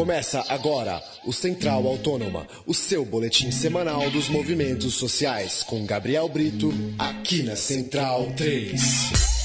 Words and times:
Começa 0.00 0.42
agora 0.48 0.98
o 1.26 1.30
Central 1.30 1.86
Autônoma, 1.86 2.48
o 2.66 2.72
seu 2.72 3.04
boletim 3.04 3.50
semanal 3.50 4.10
dos 4.10 4.30
movimentos 4.30 4.94
sociais, 4.94 5.62
com 5.62 5.84
Gabriel 5.84 6.26
Brito, 6.26 6.72
aqui 6.98 7.42
na 7.42 7.54
Central 7.54 8.32
3. 8.34 9.39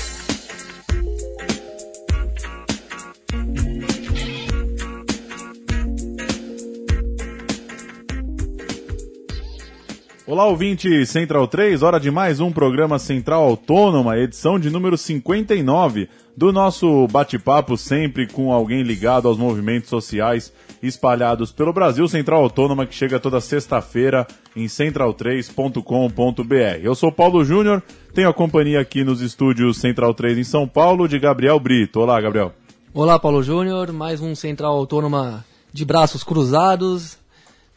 Olá, 10.36 10.48
ouvinte 10.48 11.06
Central 11.06 11.48
3, 11.48 11.82
hora 11.82 11.98
de 11.98 12.12
mais 12.12 12.42
um 12.42 12.52
programa 12.52 13.00
Central 13.00 13.44
Autônoma, 13.44 14.18
edição 14.18 14.60
de 14.60 14.70
número 14.70 14.98
59 14.98 16.10
do 16.36 16.52
nosso 16.52 17.08
bate-papo, 17.08 17.78
sempre 17.78 18.28
com 18.28 18.52
alguém 18.52 18.84
ligado 18.84 19.30
aos 19.30 19.38
movimentos 19.38 19.90
sociais 19.90 20.52
espalhados 20.84 21.54
pelo 21.54 21.72
Brasil. 21.72 22.06
Central 22.10 22.44
Autônoma 22.44 22.86
que 22.86 22.94
chega 22.94 23.18
toda 23.18 23.40
sexta-feira 23.40 24.28
em 24.54 24.66
central3.com.br. 24.66 26.84
Eu 26.84 26.96
sou 26.96 27.14
Paulo 27.14 27.46
Júnior, 27.46 27.82
tenho 28.14 28.28
a 28.28 28.34
companhia 28.34 28.82
aqui 28.82 29.06
nos 29.06 29.22
estúdios 29.22 29.78
Central 29.78 30.14
3 30.14 30.40
em 30.40 30.44
São 30.44 30.68
Paulo 30.68 31.08
de 31.08 31.18
Gabriel 31.18 31.58
Brito. 31.62 32.02
Olá, 32.02 32.20
Gabriel. 32.20 32.52
Olá, 32.94 33.18
Paulo 33.18 33.42
Júnior, 33.42 33.94
mais 33.94 34.20
um 34.20 34.36
Central 34.36 34.76
Autônoma 34.76 35.46
de 35.72 35.86
braços 35.86 36.26
cruzados, 36.26 37.18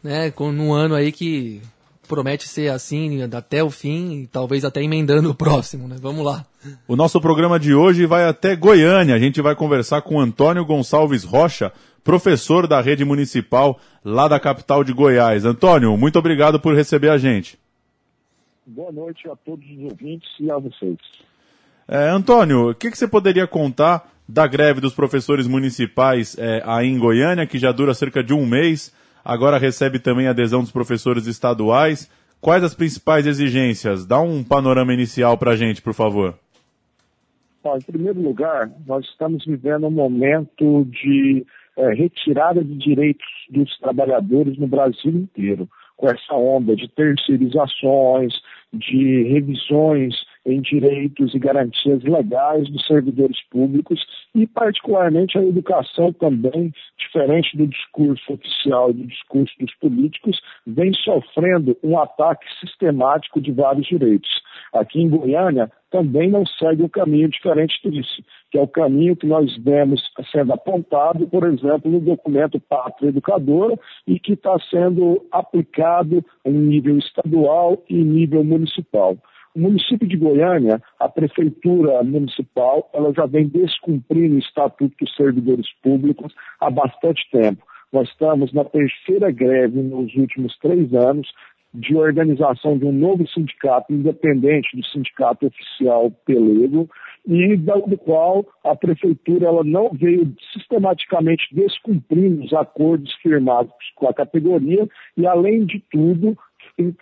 né, 0.03 0.29
com 0.29 0.51
um 0.51 0.73
ano 0.73 0.93
aí 0.93 1.13
que 1.13 1.61
promete 2.09 2.47
ser 2.47 2.71
assim 2.71 3.21
até 3.21 3.63
o 3.63 3.69
fim 3.69 4.23
e 4.23 4.27
talvez 4.27 4.65
até 4.65 4.81
emendando 4.81 5.29
o 5.29 5.35
próximo, 5.35 5.87
né? 5.87 5.95
Vamos 6.01 6.25
lá. 6.25 6.43
O 6.87 6.95
nosso 6.95 7.21
programa 7.21 7.59
de 7.59 7.73
hoje 7.73 8.07
vai 8.07 8.27
até 8.27 8.55
Goiânia. 8.55 9.13
A 9.15 9.19
gente 9.19 9.39
vai 9.41 9.55
conversar 9.55 10.01
com 10.01 10.19
Antônio 10.19 10.65
Gonçalves 10.65 11.23
Rocha, 11.23 11.71
professor 12.03 12.67
da 12.67 12.81
rede 12.81 13.05
municipal 13.05 13.79
lá 14.03 14.27
da 14.27 14.39
capital 14.39 14.83
de 14.83 14.91
Goiás. 14.91 15.45
Antônio, 15.45 15.95
muito 15.95 16.17
obrigado 16.17 16.59
por 16.59 16.75
receber 16.75 17.09
a 17.09 17.17
gente. 17.17 17.57
Boa 18.65 18.91
noite 18.91 19.29
a 19.29 19.35
todos 19.35 19.65
os 19.69 19.83
ouvintes 19.83 20.29
e 20.39 20.51
a 20.51 20.57
vocês. 20.57 20.97
É, 21.87 22.09
Antônio, 22.09 22.71
o 22.71 22.75
que, 22.75 22.89
que, 22.91 22.97
você 22.97 23.07
poderia 23.07 23.47
contar 23.47 24.11
da 24.27 24.45
greve 24.45 24.81
dos 24.81 24.93
professores 24.93 25.47
municipais 25.47 26.35
é, 26.37 26.61
aí 26.65 26.87
em 26.87 26.99
Goiânia, 26.99 27.47
que 27.47 27.57
já 27.57 27.71
dura 27.71 27.93
cerca 27.93 28.23
de 28.23 28.33
um 28.33 28.45
mês? 28.45 28.93
Agora 29.29 29.59
recebe 29.59 29.99
também 29.99 30.27
adesão 30.27 30.61
dos 30.61 30.71
professores 30.71 31.27
estaduais. 31.27 32.09
Quais 32.41 32.63
as 32.63 32.73
principais 32.73 33.27
exigências? 33.27 34.05
Dá 34.05 34.19
um 34.19 34.43
panorama 34.43 34.91
inicial 34.91 35.37
para 35.37 35.51
a 35.51 35.55
gente, 35.55 35.81
por 35.83 35.93
favor. 35.93 36.33
Bom, 37.63 37.77
em 37.77 37.81
primeiro 37.81 38.19
lugar, 38.19 38.71
nós 38.87 39.05
estamos 39.05 39.45
vivendo 39.45 39.85
um 39.85 39.91
momento 39.91 40.85
de 40.85 41.45
é, 41.77 41.93
retirada 41.93 42.63
de 42.63 42.75
direitos 42.75 43.27
dos 43.51 43.77
trabalhadores 43.77 44.57
no 44.57 44.67
Brasil 44.67 45.11
inteiro, 45.11 45.69
com 45.95 46.07
essa 46.07 46.33
onda 46.33 46.75
de 46.75 46.87
terceirizações, 46.87 48.33
de 48.73 49.23
revisões 49.23 50.15
em 50.45 50.61
direitos 50.61 51.33
e 51.33 51.39
garantias 51.39 52.03
legais 52.03 52.69
dos 52.69 52.85
servidores 52.85 53.37
públicos 53.49 53.99
e, 54.33 54.47
particularmente, 54.47 55.37
a 55.37 55.43
educação 55.43 56.13
também, 56.13 56.71
diferente 56.97 57.57
do 57.57 57.67
discurso 57.67 58.33
oficial 58.33 58.91
e 58.91 58.93
do 58.93 59.07
discurso 59.07 59.53
dos 59.59 59.73
políticos, 59.75 60.39
vem 60.65 60.93
sofrendo 60.93 61.77
um 61.83 61.99
ataque 61.99 62.45
sistemático 62.59 63.41
de 63.41 63.51
vários 63.51 63.87
direitos. 63.87 64.29
Aqui 64.73 65.01
em 65.01 65.09
Goiânia 65.09 65.71
também 65.91 66.29
não 66.29 66.45
segue 66.45 66.83
um 66.83 66.89
caminho 66.89 67.29
diferente 67.29 67.79
disso, 67.89 68.23
que 68.51 68.57
é 68.57 68.61
o 68.61 68.67
caminho 68.67 69.15
que 69.15 69.25
nós 69.25 69.55
vemos 69.57 70.01
sendo 70.31 70.53
apontado, 70.53 71.27
por 71.27 71.47
exemplo, 71.47 71.91
no 71.91 71.99
documento 71.99 72.59
Pátria 72.59 73.09
Educadora 73.09 73.75
e 74.05 74.19
que 74.19 74.33
está 74.33 74.55
sendo 74.69 75.25
aplicado 75.31 76.23
em 76.45 76.53
nível 76.53 76.97
estadual 76.97 77.83
e 77.89 77.95
nível 77.95 78.43
municipal. 78.43 79.17
O 79.55 79.59
município 79.59 80.07
de 80.07 80.15
Goiânia, 80.15 80.81
a 80.99 81.09
prefeitura 81.09 82.03
municipal, 82.03 82.89
ela 82.93 83.11
já 83.13 83.25
vem 83.25 83.47
descumprindo 83.47 84.35
o 84.35 84.39
Estatuto 84.39 84.95
dos 84.99 85.15
Servidores 85.15 85.67
Públicos 85.81 86.33
há 86.59 86.69
bastante 86.69 87.27
tempo. 87.31 87.63
Nós 87.91 88.07
estamos 88.09 88.53
na 88.53 88.63
terceira 88.63 89.31
greve 89.31 89.81
nos 89.81 90.13
últimos 90.15 90.55
três 90.59 90.93
anos 90.93 91.27
de 91.73 91.95
organização 91.95 92.77
de 92.77 92.85
um 92.85 92.91
novo 92.91 93.27
sindicato 93.27 93.93
independente 93.93 94.75
do 94.75 94.85
sindicato 94.85 95.47
oficial 95.47 96.11
pelego 96.25 96.89
e 97.27 97.55
do 97.55 97.97
qual 97.97 98.45
a 98.63 98.75
prefeitura 98.75 99.47
ela 99.47 99.63
não 99.63 99.91
veio 99.91 100.33
sistematicamente 100.53 101.43
descumprindo 101.51 102.43
os 102.43 102.53
acordos 102.53 103.13
firmados 103.21 103.73
com 103.95 104.07
a 104.07 104.13
categoria 104.13 104.87
e 105.15 105.27
além 105.27 105.65
de 105.65 105.83
tudo 105.91 106.37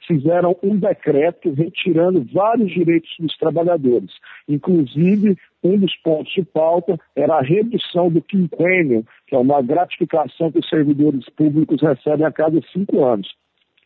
fizeram 0.06 0.56
um 0.64 0.78
decreto 0.78 1.52
retirando 1.54 2.26
vários 2.34 2.72
direitos 2.72 3.10
dos 3.20 3.36
trabalhadores. 3.38 4.12
Inclusive, 4.48 5.38
um 5.64 5.78
dos 5.78 5.96
pontos 5.98 6.34
de 6.34 6.44
pauta 6.44 7.00
era 7.16 7.36
a 7.36 7.42
redução 7.42 8.10
do 8.10 8.22
quinquênio, 8.22 9.06
que 9.28 9.36
é 9.36 9.38
uma 9.38 9.62
gratificação 9.62 10.52
que 10.52 10.60
os 10.60 10.70
servidores 10.70 11.26
públicos 11.30 11.82
recebem 11.82 12.26
a 12.26 12.32
cada 12.32 12.60
cinco 12.74 13.04
anos. 13.04 13.28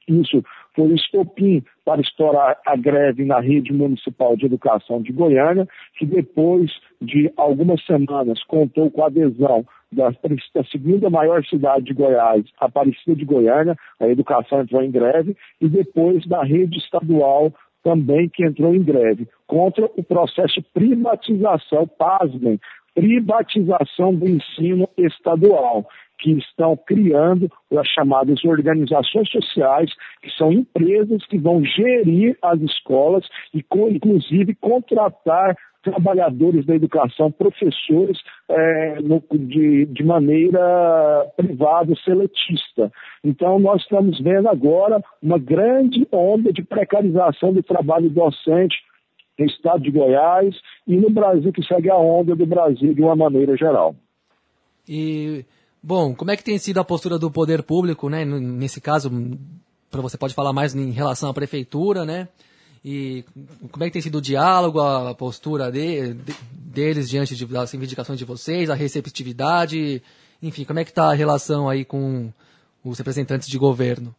Isso 0.08 0.44
foi 0.76 0.88
o 0.88 0.96
estopim 0.96 1.64
para 1.86 2.02
estourar 2.02 2.58
a 2.66 2.76
greve 2.76 3.24
na 3.26 3.40
rede 3.40 3.72
municipal 3.72 4.36
de 4.36 4.46
educação 4.46 5.02
de 5.02 5.12
Goiânia, 5.12 5.68
que 5.98 6.06
depois 6.06 6.72
de 7.02 7.32
algumas 7.38 7.84
semanas 7.86 8.44
contou 8.46 8.90
com 8.90 9.04
a 9.04 9.08
adesão 9.08 9.66
da, 9.92 10.10
da, 10.10 10.64
segunda 10.72 11.10
maior 11.10 11.44
cidade 11.46 11.86
de 11.86 11.94
Goiás, 11.94 12.46
Aparecida 12.60 13.16
de 13.16 13.26
Goiânia, 13.26 13.76
a 14.00 14.08
educação 14.08 14.62
entrou 14.62 14.82
em 14.82 14.92
greve, 14.92 15.36
e 15.60 15.68
depois 15.68 16.26
da 16.28 16.44
rede 16.44 16.78
estadual 16.78 17.54
também 17.84 18.30
que 18.30 18.46
entrou 18.46 18.76
em 18.76 18.84
greve, 18.84 19.28
contra 19.48 19.86
o 19.86 20.04
processo 20.04 20.62
de 20.62 20.68
privatização, 20.74 21.88
pasmem, 21.88 22.60
privatização 22.94 24.14
do 24.14 24.28
ensino 24.28 24.88
estadual 24.98 25.86
que 26.20 26.32
estão 26.34 26.78
criando 26.78 27.52
as 27.76 27.88
chamadas 27.88 28.46
organizações 28.46 29.28
sociais, 29.30 29.92
que 30.22 30.30
são 30.38 30.52
empresas 30.52 31.26
que 31.26 31.38
vão 31.38 31.64
gerir 31.66 32.38
as 32.44 32.62
escolas 32.62 33.28
e, 33.54 33.66
inclusive, 33.90 34.54
contratar 34.56 35.58
trabalhadores 35.84 36.66
da 36.66 36.76
educação, 36.76 37.32
professores, 37.32 38.18
é, 38.50 39.02
no, 39.02 39.24
de, 39.32 39.86
de 39.86 40.04
maneira 40.04 41.26
privada, 41.36 41.94
seletista. 42.04 42.92
Então, 43.24 43.60
nós 43.60 43.82
estamos 43.82 44.20
vendo 44.20 44.48
agora 44.48 45.04
uma 45.22 45.38
grande 45.38 46.08
onda 46.12 46.52
de 46.52 46.64
precarização 46.64 47.54
do 47.54 47.64
trabalho 47.64 48.10
docente 48.10 48.78
no 49.38 49.46
estado 49.46 49.82
de 49.82 49.92
Goiás 49.92 50.56
e 50.88 50.96
no 50.98 51.10
Brasil, 51.10 51.52
que 51.52 51.64
segue 51.64 51.90
a 51.90 51.98
onda 51.98 52.36
do 52.36 52.46
Brasil 52.46 52.94
de 52.94 53.02
uma 53.02 53.16
maneira 53.16 53.56
geral. 53.58 53.96
E 54.88 55.46
Bom, 55.84 56.14
como 56.14 56.30
é 56.30 56.38
que 56.38 56.44
tem 56.44 56.60
sido 56.60 56.80
a 56.80 56.84
postura 56.84 57.18
do 57.18 57.32
poder 57.32 57.64
público, 57.64 58.08
né? 58.08 58.24
Nesse 58.24 58.80
caso, 58.80 59.10
você 59.92 60.16
pode 60.16 60.36
falar 60.36 60.54
mais 60.54 60.76
em 60.76 60.92
relação 60.92 61.30
à 61.30 61.34
prefeitura, 61.34 62.06
né? 62.06 62.28
E 62.84 63.24
como 63.72 63.84
é 63.84 63.88
que 63.88 63.94
tem 63.94 64.02
sido 64.02 64.18
o 64.18 64.22
diálogo, 64.22 64.80
a 64.80 65.14
postura 65.14 65.72
de, 65.72 66.14
de, 66.14 66.34
deles 66.54 67.10
diante 67.10 67.36
de, 67.36 67.46
das 67.46 67.72
reivindicações 67.72 68.18
de 68.18 68.26
vocês, 68.26 68.70
a 68.70 68.76
receptividade, 68.76 70.02
enfim, 70.42 70.66
como 70.66 70.80
é 70.80 70.84
que 70.84 70.90
está 70.90 71.12
a 71.12 71.14
relação 71.14 71.70
aí 71.70 71.86
com 71.86 72.32
os 72.84 72.98
representantes 72.98 73.48
de 73.48 73.58
governo? 73.58 74.16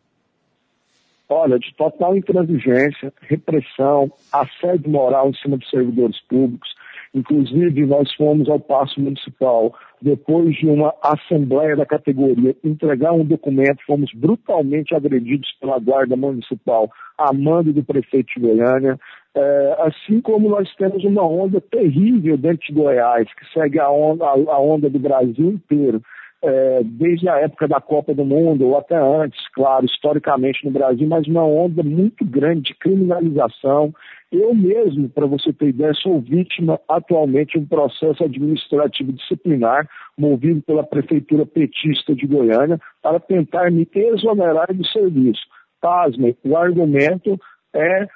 Olha, 1.28 1.59
de 1.59 1.75
total 1.75 2.17
intransigência, 2.17 3.12
repressão, 3.22 4.12
assédio 4.31 4.91
moral 4.91 5.31
em 5.31 5.34
cima 5.34 5.56
dos 5.56 5.69
servidores 5.69 6.21
públicos, 6.28 6.69
Inclusive, 7.15 7.84
nós 7.84 8.12
fomos 8.15 8.49
ao 8.49 8.59
Paço 8.59 8.99
Municipal, 9.01 9.75
depois 10.03 10.57
de 10.57 10.67
uma 10.67 10.93
assembleia 11.01 11.77
da 11.77 11.87
categoria, 11.87 12.57
entregar 12.65 13.13
um 13.13 13.25
documento, 13.25 13.84
fomos 13.87 14.10
brutalmente 14.13 14.95
agredidos 14.95 15.49
pela 15.60 15.78
Guarda 15.78 16.16
Municipal, 16.16 16.91
a 17.16 17.33
mando 17.33 17.72
do 17.72 17.84
prefeito 17.84 18.34
de 18.34 18.41
Goiânia. 18.41 18.99
É, 19.34 19.77
assim 19.78 20.21
como 20.21 20.51
nós 20.51 20.69
temos 20.75 21.04
uma 21.04 21.25
onda 21.25 21.60
terrível 21.60 22.37
dentro 22.37 22.66
de 22.66 22.72
Goiás, 22.75 23.28
que 23.34 23.53
segue 23.54 23.78
a 23.78 23.89
onda, 23.89 24.27
a 24.27 24.60
onda 24.60 24.91
do 24.91 24.99
Brasil 24.99 25.53
inteiro. 25.53 26.03
É, 26.44 26.80
desde 26.83 27.28
a 27.28 27.36
época 27.36 27.68
da 27.68 27.80
Copa 27.80 28.12
do 28.12 28.24
Mundo, 28.24 28.66
ou 28.66 28.77
até 28.77 28.97
antes, 28.97 29.39
claro, 29.54 29.86
historicamente 29.86 30.65
no 30.65 30.72
Brasil, 30.72 31.06
mas 31.06 31.27
uma 31.28 31.44
onda 31.44 31.84
muito 31.84 32.24
grande 32.24 32.62
de 32.62 32.74
criminalização 32.74 33.94
eu 34.33 34.54
mesmo, 34.54 35.10
para 35.10 35.27
você 35.27 35.53
ter 35.53 35.68
ideia, 35.68 35.92
sou 35.92 36.18
vítima 36.18 36.80
atualmente 36.89 37.53
de 37.53 37.59
um 37.59 37.66
processo 37.66 38.24
administrativo 38.24 39.12
disciplinar 39.12 39.86
movido 40.16 40.62
pela 40.62 40.83
Prefeitura 40.83 41.44
Petista 41.44 42.15
de 42.15 42.27
Goiânia 42.27 42.80
para 43.03 43.21
tentar 43.21 43.71
me 43.71 43.86
exonerar 43.95 44.72
do 44.72 44.86
serviço. 44.86 45.42
Pasmem, 45.83 46.34
o 46.42 46.56
argumento 46.56 47.38
é, 47.74 48.09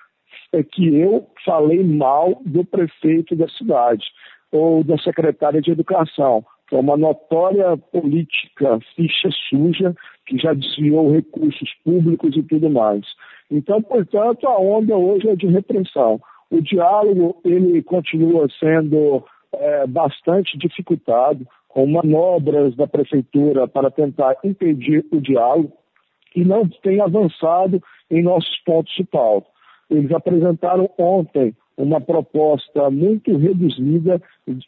é 0.54 0.62
que 0.62 0.98
eu 0.98 1.28
falei 1.44 1.84
mal 1.84 2.40
do 2.46 2.64
prefeito 2.64 3.36
da 3.36 3.48
cidade 3.48 4.06
ou 4.50 4.82
da 4.82 4.96
secretária 4.96 5.60
de 5.60 5.70
Educação. 5.70 6.42
É 6.72 6.76
uma 6.76 6.96
notória 6.96 7.76
política 7.76 8.78
ficha 8.94 9.28
suja, 9.48 9.94
que 10.26 10.36
já 10.36 10.52
desviou 10.52 11.12
recursos 11.12 11.72
públicos 11.84 12.36
e 12.36 12.42
tudo 12.42 12.68
mais. 12.68 13.04
Então, 13.50 13.80
portanto, 13.82 14.46
a 14.48 14.58
onda 14.58 14.96
hoje 14.96 15.28
é 15.28 15.36
de 15.36 15.46
repressão. 15.46 16.20
O 16.50 16.60
diálogo, 16.60 17.36
ele 17.44 17.82
continua 17.82 18.48
sendo 18.58 19.24
é, 19.52 19.86
bastante 19.86 20.58
dificultado, 20.58 21.46
com 21.68 21.86
manobras 21.86 22.74
da 22.74 22.86
prefeitura 22.86 23.68
para 23.68 23.90
tentar 23.90 24.34
impedir 24.42 25.04
o 25.12 25.20
diálogo, 25.20 25.72
e 26.34 26.44
não 26.44 26.68
tem 26.82 27.00
avançado 27.00 27.82
em 28.10 28.22
nossos 28.22 28.56
pontos 28.64 28.92
de 28.94 29.04
pauta. 29.04 29.46
Eles 29.90 30.10
apresentaram 30.10 30.90
ontem 30.98 31.54
uma 31.76 32.00
proposta 32.00 32.90
muito 32.90 33.36
reduzida 33.36 34.20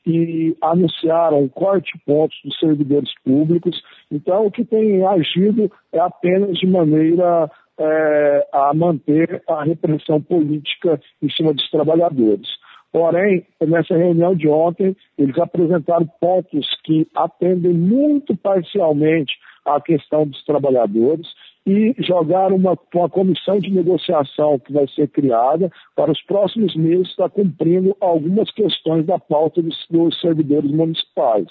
e 0.07 0.57
anunciaram 0.61 1.49
corte 1.49 1.99
pontos 2.05 2.37
dos 2.45 2.59
servidores 2.59 3.11
públicos. 3.25 3.83
Então, 4.11 4.47
o 4.47 4.51
que 4.51 4.65
tem 4.65 5.05
agido 5.07 5.71
é 5.93 5.99
apenas 5.99 6.59
de 6.59 6.67
maneira 6.67 7.51
é, 7.79 8.47
a 8.53 8.75
manter 8.75 9.43
a 9.49 9.65
repressão 9.65 10.21
política 10.21 11.01
em 11.23 11.31
cima 11.31 11.55
dos 11.55 11.69
trabalhadores. 11.71 12.49
Porém, 12.93 13.47
nessa 13.61 13.97
reunião 13.97 14.35
de 14.35 14.49
ontem, 14.49 14.97
eles 15.17 15.39
apresentaram 15.39 16.09
pontos 16.21 16.67
que 16.85 17.07
atendem 17.15 17.75
muito 17.75 18.37
parcialmente 18.37 19.35
à 19.65 19.81
questão 19.81 20.27
dos 20.27 20.43
trabalhadores 20.45 21.27
e 21.69 21.95
jogar 21.99 22.51
uma, 22.51 22.79
uma 22.95 23.09
comissão 23.11 23.59
de 23.59 23.71
negociação 23.71 24.59
que 24.59 24.73
vai 24.73 24.89
ser 24.89 25.07
criada 25.09 25.71
para 25.95 26.11
os 26.11 26.23
próximos 26.23 26.75
meses 26.75 27.11
estar 27.11 27.29
cumprindo 27.29 27.95
algumas 28.01 28.51
questões 28.53 29.05
da 29.05 29.19
pauta 29.19 29.61
dos, 29.61 29.77
dos 29.91 30.19
servidores 30.19 30.71
municipais. 30.71 31.47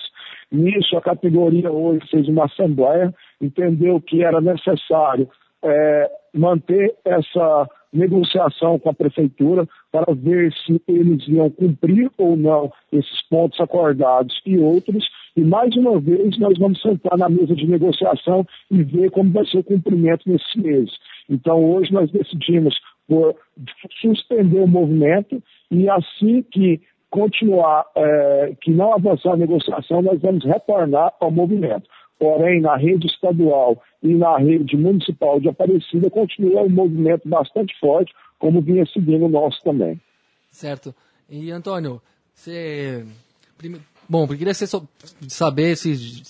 Nisso, 0.52 0.98
a 0.98 1.02
categoria 1.02 1.72
hoje 1.72 2.02
fez 2.10 2.28
uma 2.28 2.46
assembleia, 2.46 3.14
entendeu 3.40 4.02
que 4.02 4.24
era 4.24 4.42
necessário 4.42 5.30
é, 5.64 6.10
manter 6.38 6.95
essa 7.06 7.69
negociação 7.92 8.78
com 8.80 8.89
a 8.89 8.94
prefeitura 8.94 9.68
para 9.92 10.13
ver 10.13 10.54
se 10.54 10.81
eles 10.88 11.28
iam 11.28 11.50
cumprir 11.50 12.12
ou 12.18 12.36
não 12.36 12.72
esses 12.92 13.22
pontos 13.30 13.60
acordados 13.60 14.39
e 14.45 14.57
outros. 14.57 15.07
E 15.36 15.42
mais 15.42 15.75
uma 15.75 16.00
vez 16.00 16.38
nós 16.38 16.57
vamos 16.57 16.81
sentar 16.81 17.18
na 17.18 17.30
mesa 17.30 17.56
de 17.56 17.68
negociação 17.68 18.45
e 18.69 18.84
ver 18.84 19.10
como 19.12 19.31
vai 19.31 19.45
ser 19.45 19.60
o 19.60 19.63
cumprimento 19.63 20.30
nesses 20.30 20.56
meses. 20.56 20.94
Então 21.30 21.63
hoje 21.63 21.94
nós 21.94 22.12
decidimos 22.12 22.75
por 23.07 23.36
suspender 24.01 24.60
o 24.60 24.68
movimento 24.68 25.42
e 25.72 25.89
assim 25.89 26.44
que 26.44 26.81
continuar, 27.10 27.86
é, 27.95 28.54
que 28.62 28.72
não 28.72 28.94
avançar 28.94 29.34
a 29.34 29.38
negociação, 29.38 30.01
nós 30.01 30.19
vamos 30.22 30.44
retornar 30.44 31.13
ao 31.19 31.31
movimento. 31.31 31.89
Porém, 32.19 32.62
na 32.62 32.75
rede 32.75 33.07
estadual 33.07 33.81
e 34.02 34.14
na 34.14 34.38
rede 34.38 34.78
municipal 34.78 35.40
de 35.40 35.50
Aparecida 35.50 36.10
continua 36.10 36.64
um 36.64 36.70
movimento 36.70 37.28
bastante 37.28 37.78
forte, 37.80 38.14
como 38.40 38.62
vinha 38.62 38.86
seguindo 38.86 39.26
o 39.26 39.30
nosso 39.30 39.62
também. 39.64 40.00
Certo. 40.52 40.94
E, 41.30 41.52
Antônio, 41.52 42.02
você... 42.34 43.06
Bom, 44.08 44.24
eu 44.24 44.38
queria 44.38 44.54
saber 44.54 45.76
se 45.76 46.24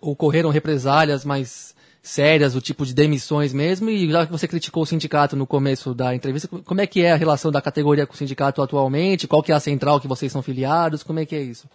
ocorreram 0.00 0.50
represálias 0.50 1.24
mais 1.24 1.76
sérias, 2.00 2.54
o 2.54 2.60
tipo 2.60 2.86
de 2.86 2.94
demissões 2.94 3.52
mesmo, 3.52 3.90
e 3.90 4.10
já 4.10 4.24
que 4.24 4.32
você 4.32 4.48
criticou 4.48 4.82
o 4.82 4.86
sindicato 4.86 5.36
no 5.36 5.46
começo 5.46 5.94
da 5.94 6.14
entrevista, 6.14 6.48
como 6.64 6.80
é 6.80 6.86
que 6.86 7.02
é 7.02 7.12
a 7.12 7.16
relação 7.16 7.50
da 7.50 7.60
categoria 7.60 8.06
com 8.06 8.14
o 8.14 8.16
sindicato 8.16 8.62
atualmente? 8.62 9.28
Qual 9.28 9.42
que 9.42 9.52
é 9.52 9.54
a 9.54 9.60
central 9.60 10.00
que 10.00 10.08
vocês 10.08 10.32
são 10.32 10.40
filiados? 10.40 11.02
Como 11.02 11.18
é 11.18 11.26
que 11.26 11.36
é 11.36 11.42
isso? 11.42 11.68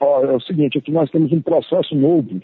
Ó, 0.00 0.24
é 0.24 0.34
o 0.34 0.40
seguinte, 0.40 0.78
aqui 0.78 0.90
nós 0.90 1.10
temos 1.10 1.30
um 1.32 1.40
processo 1.40 1.94
novo, 1.94 2.40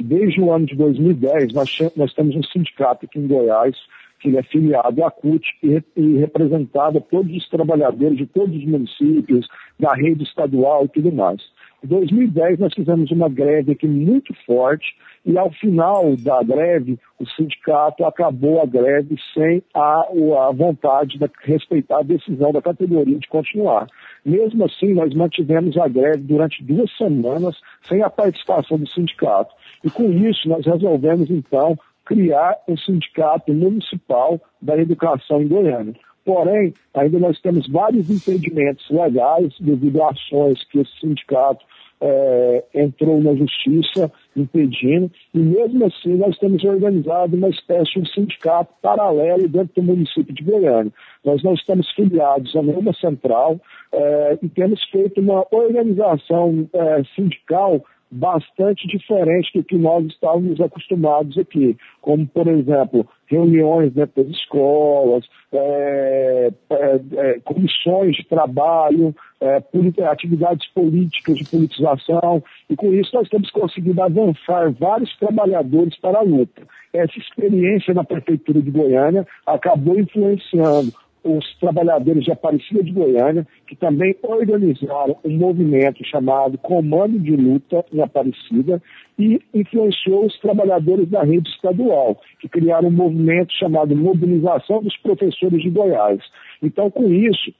desde 0.00 0.40
o 0.40 0.52
ano 0.52 0.66
de 0.66 0.76
2010 0.76 1.52
nós, 1.52 1.76
nós 1.96 2.12
temos 2.14 2.34
um 2.36 2.42
sindicato 2.42 3.06
aqui 3.06 3.18
em 3.18 3.26
Goiás, 3.26 3.76
que 4.20 4.28
ele 4.28 4.38
é 4.38 4.42
filiado 4.42 5.04
à 5.04 5.10
CUT 5.10 5.44
e, 5.62 5.82
e 5.96 6.16
representado 6.18 7.00
todos 7.10 7.34
os 7.36 7.48
trabalhadores 7.48 8.16
de 8.16 8.26
todos 8.26 8.56
os 8.56 8.64
municípios, 8.64 9.46
da 9.78 9.94
rede 9.94 10.22
estadual 10.22 10.84
e 10.84 10.88
tudo 10.88 11.12
mais. 11.12 11.42
Em 11.84 11.88
2010 11.88 12.60
nós 12.60 12.72
fizemos 12.74 13.10
uma 13.10 13.28
greve 13.28 13.72
aqui 13.72 13.88
muito 13.88 14.32
forte 14.46 14.94
e 15.26 15.36
ao 15.36 15.50
final 15.50 16.14
da 16.16 16.40
greve 16.42 16.96
o 17.18 17.26
sindicato 17.26 18.04
acabou 18.04 18.62
a 18.62 18.66
greve 18.66 19.16
sem 19.34 19.62
a, 19.74 20.06
a 20.46 20.52
vontade 20.52 21.18
de 21.18 21.30
respeitar 21.42 21.98
a 21.98 22.04
decisão 22.04 22.52
da 22.52 22.62
categoria 22.62 23.18
de 23.18 23.28
continuar. 23.28 23.88
Mesmo 24.24 24.64
assim, 24.64 24.94
nós 24.94 25.12
mantivemos 25.12 25.76
a 25.76 25.88
greve 25.88 26.18
durante 26.18 26.62
duas 26.62 26.90
semanas 26.96 27.56
sem 27.88 28.00
a 28.00 28.10
participação 28.10 28.78
do 28.78 28.88
sindicato. 28.88 29.52
E 29.84 29.90
com 29.90 30.12
isso, 30.12 30.48
nós 30.48 30.64
resolvemos, 30.64 31.30
então, 31.30 31.76
criar 32.04 32.56
um 32.68 32.76
sindicato 32.76 33.52
municipal 33.52 34.40
da 34.60 34.76
educação 34.76 35.42
em 35.42 35.48
Goiânia. 35.48 35.94
Porém, 36.24 36.72
ainda 36.94 37.18
nós 37.18 37.40
temos 37.40 37.68
vários 37.68 38.08
impedimentos 38.08 38.88
legais 38.90 39.52
devido 39.58 40.02
a 40.02 40.10
ações 40.10 40.62
que 40.64 40.78
esse 40.78 41.00
sindicato 41.00 41.64
é, 42.02 42.64
entrou 42.74 43.20
na 43.20 43.34
justiça 43.34 44.10
impedindo, 44.36 45.10
e 45.32 45.38
mesmo 45.38 45.86
assim 45.86 46.16
nós 46.16 46.36
temos 46.38 46.62
organizado 46.64 47.36
uma 47.36 47.48
espécie 47.48 48.00
de 48.00 48.12
sindicato 48.12 48.72
paralelo 48.82 49.48
dentro 49.48 49.80
do 49.80 49.82
município 49.82 50.34
de 50.34 50.42
Goiânia. 50.42 50.92
Nós 51.24 51.42
não 51.44 51.54
estamos 51.54 51.88
filiados 51.92 52.54
a 52.56 52.62
nenhuma 52.62 52.92
central 52.94 53.60
é, 53.92 54.38
e 54.42 54.48
temos 54.48 54.82
feito 54.90 55.20
uma 55.20 55.46
organização 55.52 56.68
é, 56.72 57.02
sindical 57.14 57.84
bastante 58.12 58.86
diferente 58.86 59.50
do 59.54 59.64
que 59.64 59.76
nós 59.76 60.04
estávamos 60.04 60.60
acostumados 60.60 61.38
aqui, 61.38 61.74
como, 62.02 62.26
por 62.26 62.46
exemplo, 62.46 63.08
reuniões 63.26 63.94
dentro 63.94 64.22
das 64.22 64.36
escolas, 64.36 65.24
é, 65.50 66.52
é, 66.70 67.00
é, 67.16 67.40
comissões 67.40 68.16
de 68.16 68.24
trabalho, 68.24 69.14
é, 69.40 69.62
atividades 70.04 70.68
políticas 70.74 71.38
de 71.38 71.48
politização, 71.48 72.42
e 72.68 72.76
com 72.76 72.92
isso 72.92 73.14
nós 73.14 73.28
temos 73.30 73.50
conseguido 73.50 74.02
avançar 74.02 74.70
vários 74.72 75.16
trabalhadores 75.16 75.98
para 75.98 76.18
a 76.18 76.22
luta. 76.22 76.62
Essa 76.92 77.18
experiência 77.18 77.94
na 77.94 78.04
Prefeitura 78.04 78.60
de 78.60 78.70
Goiânia 78.70 79.26
acabou 79.46 79.98
influenciando 79.98 80.92
os 81.24 81.56
trabalhadores 81.58 82.24
de 82.24 82.32
Aparecida 82.32 82.82
de 82.82 82.92
Goiânia, 82.92 83.46
que 83.66 83.76
também 83.76 84.16
organizaram 84.22 85.16
um 85.24 85.36
movimento 85.36 86.04
chamado 86.04 86.58
Comando 86.58 87.18
de 87.18 87.36
Luta 87.36 87.84
em 87.92 88.00
Aparecida 88.00 88.82
e 89.18 89.40
influenciou 89.54 90.26
os 90.26 90.38
trabalhadores 90.40 91.08
da 91.08 91.22
rede 91.22 91.48
estadual, 91.50 92.20
que 92.40 92.48
criaram 92.48 92.88
um 92.88 92.92
movimento 92.92 93.52
chamado 93.52 93.94
Mobilização 93.94 94.82
dos 94.82 94.96
Professores 94.96 95.62
de 95.62 95.70
Goiás. 95.70 96.20
Então, 96.62 96.90
com 96.90 97.12
isso, 97.12 97.52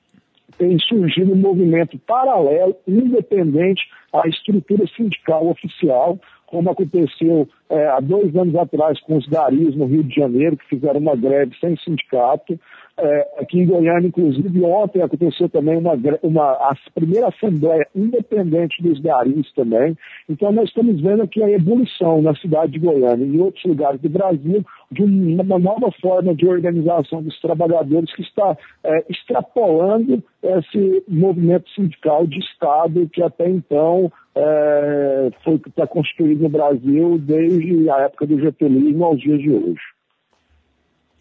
tem 0.59 0.79
surgido 0.79 1.33
um 1.33 1.37
movimento 1.37 1.99
paralelo, 2.07 2.77
independente 2.87 3.83
à 4.13 4.27
estrutura 4.29 4.85
sindical 4.97 5.49
oficial, 5.49 6.19
como 6.47 6.71
aconteceu 6.71 7.49
é, 7.71 7.87
há 7.87 8.01
dois 8.01 8.37
anos 8.37 8.55
atrás 8.55 9.01
com 9.01 9.17
os 9.17 9.27
garis 9.27 9.75
no 9.75 9.87
Rio 9.87 10.05
de 10.05 10.15
Janeiro, 10.15 10.57
que 10.59 10.69
fizeram 10.69 11.01
uma 11.01 11.17
greve 11.17 11.57
sem 11.59 11.77
sindicato, 11.79 12.61
é, 12.99 13.29
aqui 13.39 13.61
em 13.61 13.67
Goiânia, 13.67 14.07
inclusive, 14.07 14.65
ontem 14.65 15.03
aconteceu 15.03 15.49
também 15.49 15.77
uma, 15.77 15.93
uma, 16.23 16.53
a 16.53 16.77
primeira 16.95 17.29
assembleia 17.29 17.87
independente 17.95 18.83
dos 18.83 19.01
garis 19.01 19.51
também. 19.55 19.97
Então, 20.29 20.53
nós 20.53 20.69
estamos 20.69 21.01
vendo 21.01 21.23
aqui 21.23 21.43
a 21.43 21.51
evolução 21.51 22.21
na 22.21 22.35
cidade 22.37 22.73
de 22.73 22.79
Goiânia 22.79 23.25
e 23.25 23.37
em 23.37 23.41
outros 23.41 23.65
lugares 23.65 24.01
do 24.01 24.09
Brasil 24.09 24.65
de 24.91 25.03
uma 25.03 25.59
nova 25.59 25.91
forma 26.01 26.35
de 26.35 26.47
organização 26.47 27.23
dos 27.23 27.41
trabalhadores 27.41 28.15
que 28.15 28.23
está 28.23 28.57
é, 28.85 29.05
extrapolando 29.09 30.23
esse 30.43 31.05
movimento 31.09 31.71
sindical 31.71 32.27
de 32.27 32.39
Estado 32.41 33.09
que 33.13 33.23
até 33.23 33.49
então 33.49 34.13
é, 34.35 35.31
foi 35.45 35.55
está 35.67 35.87
constituído 35.87 36.43
no 36.43 36.49
Brasil 36.49 37.19
desde 37.19 37.89
a 37.91 38.01
época 38.01 38.27
do 38.27 38.39
getulismo 38.41 39.05
aos 39.05 39.21
dias 39.21 39.41
de 39.41 39.51
hoje. 39.51 39.81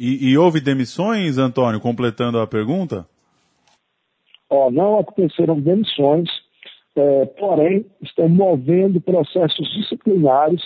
E, 0.03 0.31
e 0.31 0.35
houve 0.35 0.59
demissões, 0.59 1.37
Antônio, 1.37 1.79
completando 1.79 2.39
a 2.39 2.47
pergunta? 2.47 3.05
Oh, 4.49 4.71
não 4.71 4.97
aconteceram 4.97 5.61
demissões, 5.61 6.27
é, 6.95 7.25
porém 7.39 7.85
estão 8.01 8.27
movendo 8.27 8.99
processos 8.99 9.71
disciplinares 9.75 10.59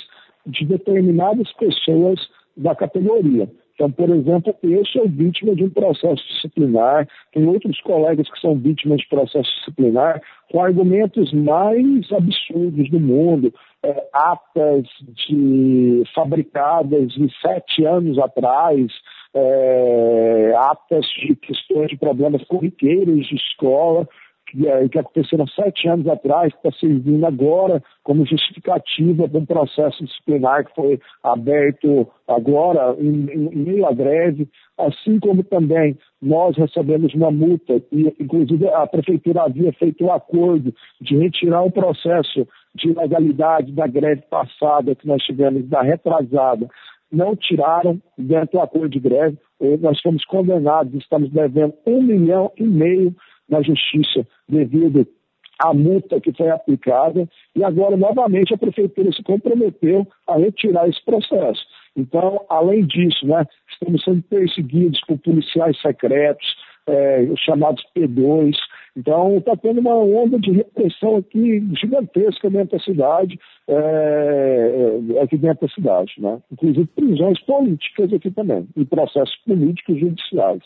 de 0.47 0.65
determinadas 0.65 1.51
pessoas 1.51 2.17
da 2.55 2.73
categoria. 2.73 3.51
Então, 3.73 3.91
por 3.91 4.09
exemplo, 4.09 4.55
eu 4.63 4.85
sou 4.85 5.05
vítima 5.05 5.53
de 5.53 5.65
um 5.65 5.69
processo 5.69 6.25
disciplinar, 6.29 7.05
tem 7.33 7.45
outros 7.45 7.77
colegas 7.81 8.31
que 8.31 8.39
são 8.39 8.57
vítimas 8.57 8.99
de 8.99 9.09
processo 9.09 9.51
disciplinar, 9.59 10.21
com 10.49 10.61
argumentos 10.61 11.33
mais 11.33 12.09
absurdos 12.09 12.89
do 12.89 13.01
mundo, 13.01 13.53
é, 13.85 14.07
atas 14.11 14.87
de 15.27 16.03
fabricadas 16.15 17.13
de 17.13 17.29
sete 17.39 17.85
anos 17.85 18.17
atrás, 18.17 18.91
é, 19.33 20.53
atas 20.57 21.05
de 21.21 21.35
questões 21.35 21.89
de 21.89 21.97
problemas 21.97 22.43
corriqueiros 22.45 23.27
de 23.27 23.35
escola, 23.35 24.07
é, 24.63 24.87
que 24.87 24.97
aconteceram 24.97 25.45
sete 25.47 25.87
anos 25.87 26.07
atrás, 26.07 26.53
está 26.53 26.71
servindo 26.79 27.25
agora 27.25 27.83
como 28.03 28.25
justificativa 28.25 29.27
para 29.27 29.39
um 29.39 29.45
processo 29.45 30.05
disciplinar 30.05 30.65
que 30.65 30.75
foi 30.75 30.99
aberto 31.21 32.07
agora 32.27 32.95
em, 32.99 33.29
em 33.29 33.55
meio 33.55 33.85
à 33.85 33.91
greve, 33.91 34.47
assim 34.77 35.19
como 35.19 35.43
também 35.43 35.97
nós 36.21 36.55
recebemos 36.55 37.13
uma 37.13 37.31
multa 37.31 37.81
e, 37.91 38.15
inclusive, 38.19 38.67
a 38.69 38.87
prefeitura 38.87 39.43
havia 39.43 39.73
feito 39.73 40.05
um 40.05 40.11
acordo 40.11 40.73
de 41.01 41.17
retirar 41.17 41.63
o 41.63 41.71
processo 41.71 42.47
de 42.75 42.89
ilegalidade 42.89 43.71
da 43.71 43.87
greve 43.87 44.21
passada 44.29 44.93
que 44.93 45.07
nós 45.07 45.23
tivemos 45.23 45.67
da 45.67 45.81
retrasada 45.81 46.67
não 47.11 47.35
tiraram 47.35 48.01
dentro 48.17 48.57
do 48.57 48.61
acordo 48.61 48.89
de 48.89 48.99
greve. 48.99 49.37
Nós 49.79 49.99
fomos 50.01 50.25
condenados, 50.25 50.93
estamos 50.95 51.31
devendo 51.31 51.73
um 51.85 52.01
milhão 52.01 52.51
e 52.57 52.63
meio 52.63 53.15
na 53.47 53.61
justiça 53.61 54.27
devido 54.49 55.07
à 55.59 55.73
multa 55.73 56.19
que 56.19 56.33
foi 56.33 56.49
aplicada 56.49 57.27
e 57.55 57.63
agora 57.63 57.95
novamente 57.95 58.53
a 58.53 58.57
prefeitura 58.57 59.11
se 59.13 59.23
comprometeu 59.23 60.05
a 60.27 60.37
retirar 60.37 60.89
esse 60.89 61.03
processo. 61.05 61.63
Então, 61.95 62.43
além 62.49 62.85
disso, 62.85 63.25
né, 63.25 63.45
estamos 63.71 64.03
sendo 64.03 64.21
perseguidos 64.23 64.99
por 65.07 65.17
policiais 65.19 65.79
secretos, 65.81 66.45
é, 66.87 67.21
os 67.31 67.39
chamados 67.39 67.83
P2, 67.95 68.53
então, 68.95 69.37
está 69.37 69.57
tendo 69.57 69.81
uma 69.81 69.95
onda 69.95 70.39
de 70.39 70.51
repressão 70.51 71.17
aqui 71.17 71.61
gigantesca 71.75 72.49
dentro 72.49 72.77
da 72.77 72.83
cidade, 72.83 73.37
é, 73.67 75.01
é, 75.15 75.21
aqui 75.21 75.37
dentro 75.37 75.67
da 75.67 75.73
cidade, 75.73 76.13
né? 76.17 76.41
Inclusive 76.51 76.85
prisões 76.87 77.39
políticas 77.41 78.13
aqui 78.13 78.31
também, 78.31 78.67
e 78.75 78.85
processos 78.85 79.35
políticos 79.45 79.99
judiciais. 79.99 80.63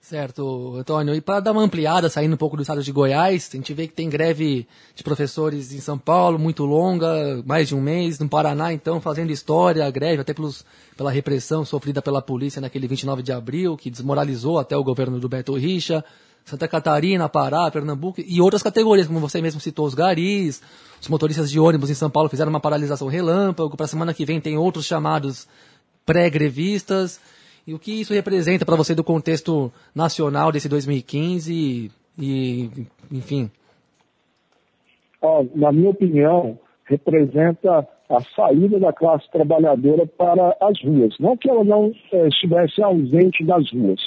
Certo, 0.00 0.76
Antônio. 0.76 1.14
E 1.16 1.20
para 1.20 1.40
dar 1.40 1.50
uma 1.50 1.62
ampliada, 1.62 2.08
saindo 2.08 2.34
um 2.34 2.38
pouco 2.38 2.56
do 2.56 2.62
estado 2.62 2.80
de 2.80 2.92
Goiás, 2.92 3.50
a 3.52 3.56
gente 3.56 3.74
vê 3.74 3.88
que 3.88 3.92
tem 3.92 4.08
greve 4.08 4.66
de 4.94 5.02
professores 5.02 5.72
em 5.72 5.80
São 5.80 5.98
Paulo, 5.98 6.38
muito 6.38 6.64
longa, 6.64 7.42
mais 7.44 7.66
de 7.66 7.74
um 7.74 7.80
mês. 7.80 8.20
No 8.20 8.28
Paraná, 8.28 8.72
então, 8.72 9.00
fazendo 9.00 9.32
história, 9.32 9.84
a 9.84 9.90
greve, 9.90 10.20
até 10.20 10.32
pelos, 10.32 10.64
pela 10.96 11.10
repressão 11.10 11.64
sofrida 11.64 12.00
pela 12.00 12.22
polícia 12.22 12.60
naquele 12.60 12.86
29 12.86 13.20
de 13.20 13.32
abril, 13.32 13.76
que 13.76 13.90
desmoralizou 13.90 14.60
até 14.60 14.76
o 14.76 14.84
governo 14.84 15.18
do 15.18 15.28
Beto 15.28 15.54
Richa. 15.54 16.04
Santa 16.46 16.68
Catarina, 16.68 17.28
Pará, 17.28 17.68
Pernambuco 17.72 18.20
e 18.24 18.40
outras 18.40 18.62
categorias, 18.62 19.08
como 19.08 19.18
você 19.18 19.42
mesmo 19.42 19.60
citou, 19.60 19.84
os 19.84 19.94
garis, 19.94 20.62
os 21.00 21.08
motoristas 21.08 21.50
de 21.50 21.58
ônibus 21.58 21.90
em 21.90 21.94
São 21.94 22.08
Paulo 22.08 22.28
fizeram 22.28 22.50
uma 22.50 22.60
paralisação 22.60 23.08
relâmpago, 23.08 23.76
para 23.76 23.84
a 23.84 23.88
semana 23.88 24.14
que 24.14 24.24
vem 24.24 24.40
tem 24.40 24.56
outros 24.56 24.86
chamados 24.86 25.48
pré-grevistas. 26.06 27.20
E 27.66 27.74
o 27.74 27.80
que 27.80 28.00
isso 28.00 28.14
representa 28.14 28.64
para 28.64 28.76
você 28.76 28.94
do 28.94 29.02
contexto 29.02 29.72
nacional 29.92 30.52
desse 30.52 30.68
2015 30.68 31.52
e, 31.52 31.90
e 32.16 32.70
enfim? 33.10 33.50
na 35.56 35.72
minha 35.72 35.90
opinião, 35.90 36.56
representa 36.84 37.88
a 38.08 38.20
saída 38.36 38.78
da 38.78 38.92
classe 38.92 39.28
trabalhadora 39.32 40.06
para 40.06 40.56
as 40.62 40.80
ruas. 40.80 41.18
Não 41.18 41.36
que 41.36 41.50
ela 41.50 41.64
não 41.64 41.92
é, 42.12 42.28
estivesse 42.28 42.80
ausente 42.80 43.44
das 43.44 43.68
ruas, 43.72 44.00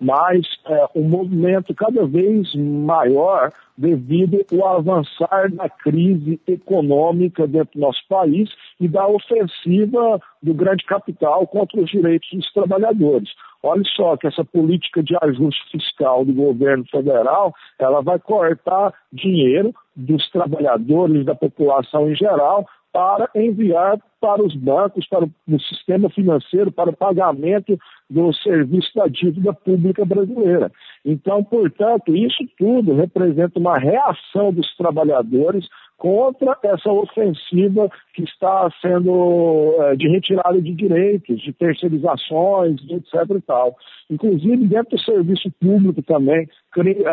mas 0.00 0.46
é, 0.66 0.86
um 0.94 1.08
movimento 1.08 1.74
cada 1.74 2.06
vez 2.06 2.54
maior 2.54 3.52
devido 3.76 4.44
ao 4.52 4.78
avançar 4.78 5.50
da 5.52 5.68
crise 5.68 6.40
econômica 6.46 7.46
dentro 7.46 7.78
do 7.78 7.80
nosso 7.80 8.00
país 8.08 8.50
e 8.80 8.88
da 8.88 9.06
ofensiva 9.06 10.20
do 10.42 10.54
grande 10.54 10.84
capital 10.84 11.46
contra 11.46 11.80
os 11.80 11.90
direitos 11.90 12.28
dos 12.32 12.52
trabalhadores. 12.52 13.28
Olha 13.62 13.82
só 13.94 14.16
que 14.16 14.26
essa 14.26 14.44
política 14.44 15.02
de 15.02 15.14
ajuste 15.20 15.70
fiscal 15.70 16.24
do 16.24 16.32
governo 16.32 16.84
federal, 16.90 17.54
ela 17.78 18.00
vai 18.00 18.18
cortar 18.18 18.94
dinheiro 19.12 19.74
dos 19.94 20.30
trabalhadores, 20.30 21.26
da 21.26 21.34
população 21.34 22.10
em 22.10 22.14
geral, 22.14 22.66
para 22.92 23.28
enviar 23.34 23.98
para 24.20 24.42
os 24.42 24.54
bancos, 24.54 25.08
para 25.08 25.24
o 25.24 25.60
sistema 25.60 26.10
financeiro, 26.10 26.70
para 26.70 26.90
o 26.90 26.96
pagamento 26.96 27.78
do 28.08 28.32
serviço 28.34 28.90
da 28.94 29.06
dívida 29.06 29.52
pública 29.52 30.04
brasileira. 30.04 30.70
Então, 31.04 31.42
portanto, 31.42 32.14
isso 32.14 32.44
tudo 32.58 32.94
representa 32.94 33.58
uma 33.58 33.78
reação 33.78 34.52
dos 34.52 34.76
trabalhadores 34.76 35.66
contra 36.00 36.56
essa 36.62 36.90
ofensiva 36.90 37.90
que 38.14 38.24
está 38.24 38.70
sendo 38.80 39.74
é, 39.80 39.96
de 39.96 40.08
retirada 40.08 40.60
de 40.60 40.74
direitos, 40.74 41.38
de 41.42 41.52
terceirizações, 41.52 42.80
etc. 42.88 43.36
e 43.36 43.40
tal. 43.42 43.76
Inclusive, 44.10 44.66
dentro 44.66 44.96
do 44.96 45.02
serviço 45.02 45.50
público 45.60 46.02
também, 46.02 46.48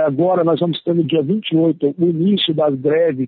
agora 0.06 0.46
nós 0.46 0.62
vamos 0.62 0.82
ter 0.84 0.96
no 0.96 1.04
dia 1.04 1.22
28 1.22 1.96
o 2.00 2.04
início 2.06 2.54
das 2.54 2.74
greves 2.76 3.28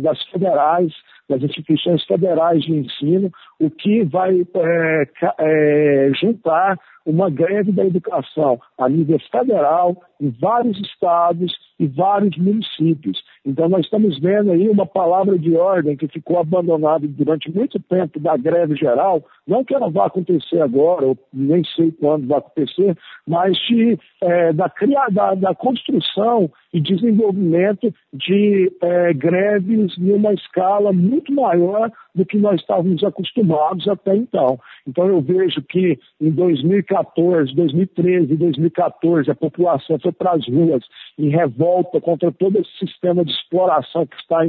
das 0.00 0.22
federais, 0.24 0.92
das 1.30 1.42
instituições 1.42 2.04
federais 2.04 2.62
de 2.62 2.72
ensino, 2.94 3.30
o 3.58 3.70
que 3.70 4.04
vai 4.04 4.40
é, 4.40 5.08
é, 5.38 6.10
juntar 6.20 6.78
uma 7.04 7.28
greve 7.30 7.72
da 7.72 7.84
educação 7.84 8.58
a 8.78 8.88
nível 8.88 9.18
federal, 9.30 10.02
em 10.20 10.30
vários 10.30 10.78
estados 10.80 11.52
e 11.78 11.86
vários 11.86 12.36
municípios. 12.36 13.22
Então, 13.44 13.68
nós 13.68 13.84
estamos 13.84 14.18
vendo 14.20 14.52
aí 14.52 14.68
uma 14.68 14.86
palavra 14.86 15.38
de 15.38 15.56
ordem 15.56 15.96
que 15.96 16.06
ficou 16.08 16.38
abandonada 16.38 17.06
durante 17.06 17.50
muito 17.50 17.80
tempo 17.80 18.20
da 18.20 18.36
greve 18.36 18.76
geral, 18.76 19.24
não 19.46 19.64
que 19.64 19.74
ela 19.74 19.90
vá 19.90 20.06
acontecer 20.06 20.60
agora, 20.60 21.14
nem 21.32 21.62
sei 21.76 21.90
quando 21.92 22.26
vai 22.26 22.38
acontecer, 22.38 22.96
mas 23.26 23.56
de, 23.66 23.98
é, 24.22 24.52
da, 24.52 24.70
da, 25.10 25.34
da 25.34 25.54
construção 25.54 26.50
e 26.72 26.80
desenvolvimento 26.80 27.92
de 28.12 28.72
é, 28.80 29.12
greves 29.12 29.96
em 29.98 30.12
uma 30.12 30.32
escala 30.32 30.92
muito 30.92 31.32
maior 31.32 31.90
do 32.14 32.24
que 32.24 32.38
nós 32.38 32.60
estávamos 32.60 33.02
acostumados 33.02 33.86
até 33.88 34.16
então. 34.16 34.58
Então 34.86 35.06
eu 35.06 35.20
vejo 35.20 35.60
que 35.62 35.98
em 36.20 36.30
2014, 36.30 37.54
2013 37.54 38.32
e 38.32 38.36
2014 38.36 39.30
a 39.30 39.34
população 39.34 39.98
foi 39.98 40.12
para 40.12 40.32
as 40.32 40.46
ruas 40.48 40.84
em 41.18 41.28
revolta 41.28 41.63
contra 42.00 42.30
todo 42.32 42.58
esse 42.58 42.70
sistema 42.78 43.24
de 43.24 43.32
exploração 43.32 44.06
que 44.06 44.16
está 44.16 44.44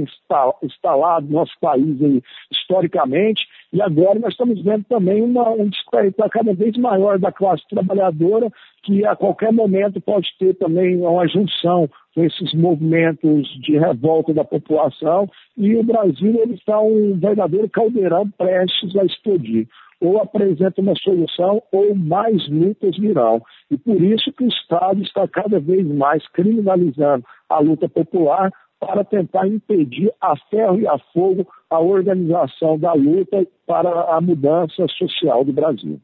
instalado 0.61 1.27
no 1.27 1.33
nosso 1.33 1.53
país 1.61 2.01
aí, 2.01 2.21
historicamente, 2.51 3.41
e 3.71 3.81
agora 3.81 4.19
nós 4.19 4.31
estamos 4.31 4.61
vendo 4.63 4.83
também 4.85 5.21
uma, 5.21 5.49
um 5.49 5.67
despertar 5.67 6.29
cada 6.29 6.53
vez 6.53 6.77
maior 6.77 7.19
da 7.19 7.31
classe 7.31 7.63
trabalhadora, 7.69 8.51
que 8.83 9.05
a 9.05 9.15
qualquer 9.15 9.51
momento 9.51 9.99
pode 9.99 10.27
ter 10.37 10.53
também 10.55 10.97
uma 10.97 11.27
junção 11.27 11.89
com 12.13 12.23
esses 12.23 12.53
movimentos 12.53 13.47
de 13.61 13.77
revolta 13.77 14.33
da 14.33 14.43
população, 14.43 15.29
e 15.57 15.75
o 15.75 15.83
Brasil 15.83 16.39
ele 16.41 16.53
está 16.53 16.79
um 16.79 17.17
verdadeiro 17.17 17.69
caldeirão 17.69 18.29
prestes 18.37 18.95
a 18.95 19.03
explodir. 19.03 19.67
Ou 20.05 20.21
apresenta 20.21 20.81
uma 20.81 20.95
solução, 20.95 21.61
ou 21.71 21.95
mais 21.95 22.47
lutas 22.49 22.97
virão. 22.97 23.41
E 23.71 23.77
por 23.77 24.01
isso 24.01 24.31
que 24.33 24.43
o 24.43 24.47
Estado 24.47 25.01
está 25.01 25.27
cada 25.27 25.59
vez 25.59 25.85
mais 25.87 26.27
criminalizando 26.29 27.25
a 27.49 27.59
luta 27.59 27.89
popular 27.89 28.51
para 28.79 29.03
tentar 29.03 29.47
impedir 29.47 30.11
a 30.21 30.35
ferro 30.49 30.79
e 30.79 30.87
a 30.87 30.97
fogo 31.13 31.47
a 31.69 31.79
organização 31.79 32.77
da 32.77 32.93
luta 32.93 33.45
para 33.65 34.15
a 34.15 34.21
mudança 34.21 34.85
social 34.97 35.43
do 35.43 35.53
Brasil. 35.53 35.99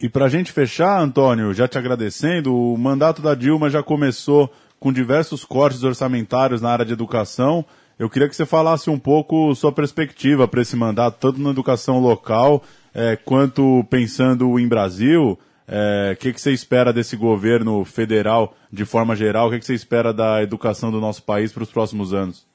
E 0.00 0.08
para 0.08 0.26
a 0.26 0.28
gente 0.28 0.52
fechar, 0.52 1.00
Antônio, 1.00 1.52
já 1.54 1.66
te 1.66 1.78
agradecendo, 1.78 2.54
o 2.54 2.76
mandato 2.76 3.22
da 3.22 3.34
Dilma 3.34 3.70
já 3.70 3.82
começou 3.82 4.50
com 4.78 4.92
diversos 4.92 5.44
cortes 5.44 5.82
orçamentários 5.82 6.60
na 6.60 6.70
área 6.70 6.84
de 6.84 6.92
educação. 6.92 7.64
Eu 7.98 8.10
queria 8.10 8.28
que 8.28 8.36
você 8.36 8.44
falasse 8.44 8.90
um 8.90 8.98
pouco 8.98 9.54
sua 9.54 9.72
perspectiva 9.72 10.46
para 10.46 10.60
esse 10.60 10.76
mandato, 10.76 11.18
tanto 11.18 11.40
na 11.40 11.50
educação 11.50 12.00
local 12.00 12.62
é, 12.94 13.16
quanto 13.16 13.84
pensando 13.90 14.58
em 14.58 14.68
Brasil. 14.68 15.32
O 15.32 15.38
é, 15.66 16.16
que, 16.18 16.32
que 16.32 16.40
você 16.40 16.52
espera 16.52 16.92
desse 16.92 17.16
governo 17.16 17.84
federal 17.84 18.54
de 18.70 18.84
forma 18.84 19.16
geral? 19.16 19.48
O 19.48 19.50
que, 19.50 19.58
que 19.58 19.66
você 19.66 19.74
espera 19.74 20.12
da 20.12 20.42
educação 20.42 20.90
do 20.90 21.00
nosso 21.00 21.24
país 21.24 21.52
para 21.52 21.62
os 21.62 21.72
próximos 21.72 22.12
anos? 22.12 22.46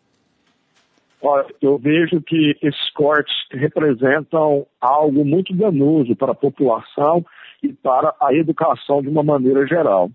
Olha, 1.22 1.46
eu 1.62 1.78
vejo 1.78 2.22
que 2.22 2.56
esses 2.62 2.90
cortes 2.92 3.34
representam 3.52 4.66
algo 4.80 5.26
muito 5.26 5.54
danoso 5.54 6.16
para 6.16 6.32
a 6.32 6.36
população 6.36 7.26
e 7.62 7.74
para 7.74 8.16
a 8.22 8.34
educação 8.34 9.02
de 9.02 9.10
uma 9.10 9.24
maneira 9.24 9.68
geral. 9.68 10.10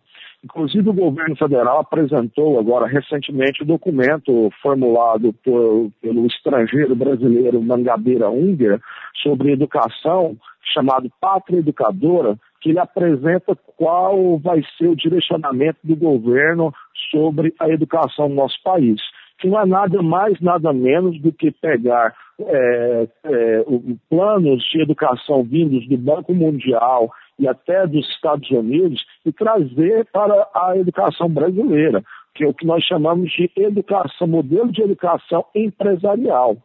Inclusive, 0.45 0.91
o 0.91 0.93
governo 0.93 1.35
federal 1.37 1.79
apresentou 1.79 2.59
agora 2.59 2.87
recentemente 2.87 3.63
o 3.63 3.65
um 3.65 3.69
documento 3.69 4.51
formulado 4.61 5.33
por, 5.43 5.91
pelo 6.03 6.27
estrangeiro 6.27 6.95
brasileiro 6.95 7.63
Mangabeira 7.63 8.29
Unger 8.29 8.79
sobre 9.23 9.53
educação, 9.53 10.37
chamado 10.75 11.11
Pátria 11.19 11.61
Educadora, 11.61 12.37
que 12.61 12.71
ele 12.71 12.79
apresenta 12.79 13.57
qual 13.77 14.39
vai 14.39 14.63
ser 14.77 14.89
o 14.89 14.97
direcionamento 14.97 15.79
do 15.83 15.97
governo 15.97 16.75
sobre 17.11 17.55
a 17.59 17.71
educação 17.71 18.29
no 18.29 18.35
nosso 18.35 18.63
país. 18.63 19.01
Que 19.39 19.49
não 19.49 19.59
é 19.59 19.65
nada 19.65 20.03
mais, 20.03 20.39
nada 20.43 20.75
menos 20.75 21.19
do 21.23 21.33
que 21.33 21.51
pegar 21.51 22.15
é, 22.39 23.09
é, 23.25 23.65
planos 24.11 24.63
de 24.71 24.83
educação 24.83 25.43
vindos 25.43 25.89
do 25.89 25.97
Banco 25.97 26.35
Mundial 26.35 27.11
e 27.38 27.49
até 27.49 27.87
dos 27.87 28.09
Estados 28.11 28.50
Unidos 28.50 29.05
e 29.25 29.33
trazer 29.33 30.07
para 30.12 30.49
a 30.55 30.76
educação 30.76 31.29
brasileira. 31.29 32.03
que 32.35 32.43
é 32.43 32.49
o 32.49 32.55
que 32.55 32.67
nós 32.67 32.83
chamamos 32.83 33.31
de 33.31 33.49
educação, 33.57 34.26
modelo 34.26 34.73
de 34.73 34.83
educação 34.83 35.45
empresarial 35.55 36.57